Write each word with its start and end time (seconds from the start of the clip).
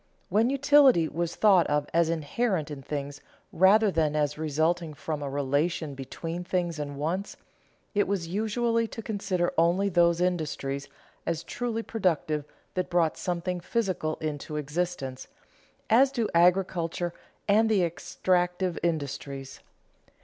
_When 0.29 0.49
utility 0.49 1.07
was 1.07 1.35
thought 1.35 1.67
of 1.67 1.87
as 1.93 2.09
inherent 2.09 2.71
in 2.71 2.81
things 2.81 3.21
rather 3.53 3.91
than 3.91 4.15
as 4.15 4.35
resulting 4.35 4.95
from 4.95 5.21
a 5.21 5.29
relation 5.29 5.93
between 5.93 6.43
things 6.43 6.79
and 6.79 6.97
wants, 6.97 7.37
it 7.93 8.07
was 8.07 8.27
usual 8.27 8.87
to 8.87 9.01
consider 9.03 9.53
only 9.59 9.89
those 9.89 10.19
industries 10.19 10.87
as 11.27 11.43
truly 11.43 11.83
productive 11.83 12.45
that 12.73 12.89
brought 12.89 13.15
something 13.15 13.59
physical 13.59 14.15
into 14.15 14.55
existence, 14.57 15.27
as 15.87 16.11
do 16.11 16.27
agriculture 16.33 17.13
and 17.47 17.69
the 17.69 17.83
extractive 17.83 18.79
industries. 18.81 19.59